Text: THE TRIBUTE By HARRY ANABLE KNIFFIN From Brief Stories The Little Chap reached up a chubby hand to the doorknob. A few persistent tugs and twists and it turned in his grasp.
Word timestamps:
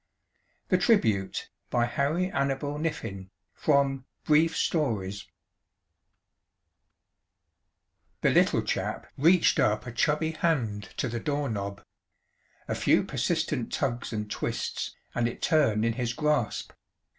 THE 0.69 0.79
TRIBUTE 0.79 1.49
By 1.69 1.85
HARRY 1.85 2.31
ANABLE 2.31 2.79
KNIFFIN 2.79 3.29
From 3.53 4.05
Brief 4.25 4.57
Stories 4.57 5.27
The 8.21 8.31
Little 8.31 8.63
Chap 8.63 9.05
reached 9.15 9.59
up 9.59 9.85
a 9.85 9.91
chubby 9.91 10.31
hand 10.31 10.89
to 10.97 11.07
the 11.07 11.19
doorknob. 11.19 11.83
A 12.67 12.73
few 12.73 13.03
persistent 13.03 13.71
tugs 13.71 14.11
and 14.11 14.27
twists 14.27 14.95
and 15.13 15.27
it 15.27 15.39
turned 15.39 15.85
in 15.85 15.93
his 15.93 16.13
grasp. 16.13 16.71